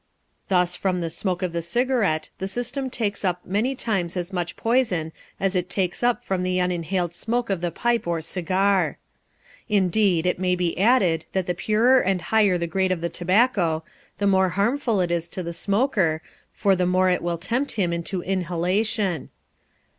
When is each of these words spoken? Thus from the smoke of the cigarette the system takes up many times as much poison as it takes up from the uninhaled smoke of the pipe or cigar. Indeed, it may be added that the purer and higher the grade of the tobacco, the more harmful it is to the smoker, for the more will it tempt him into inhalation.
Thus 0.47 0.75
from 0.75 0.99
the 0.99 1.11
smoke 1.11 1.43
of 1.43 1.53
the 1.53 1.61
cigarette 1.61 2.31
the 2.39 2.47
system 2.47 2.89
takes 2.89 3.23
up 3.23 3.45
many 3.45 3.75
times 3.75 4.17
as 4.17 4.33
much 4.33 4.55
poison 4.55 5.11
as 5.39 5.55
it 5.55 5.69
takes 5.69 6.01
up 6.01 6.25
from 6.25 6.41
the 6.41 6.57
uninhaled 6.59 7.13
smoke 7.13 7.51
of 7.51 7.61
the 7.61 7.69
pipe 7.69 8.07
or 8.07 8.19
cigar. 8.19 8.97
Indeed, 9.69 10.25
it 10.25 10.39
may 10.39 10.55
be 10.55 10.75
added 10.79 11.25
that 11.33 11.45
the 11.45 11.53
purer 11.53 11.99
and 11.99 12.19
higher 12.19 12.57
the 12.57 12.65
grade 12.65 12.91
of 12.91 13.01
the 13.01 13.09
tobacco, 13.09 13.83
the 14.17 14.25
more 14.25 14.49
harmful 14.49 15.01
it 15.01 15.11
is 15.11 15.27
to 15.27 15.43
the 15.43 15.53
smoker, 15.53 16.23
for 16.51 16.75
the 16.75 16.87
more 16.87 17.15
will 17.21 17.35
it 17.35 17.41
tempt 17.41 17.73
him 17.73 17.93
into 17.93 18.23
inhalation. 18.23 19.29